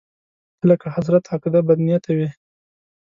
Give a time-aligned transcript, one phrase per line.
[0.57, 2.29] ته لکه حسرت، عقده، بدنيته وې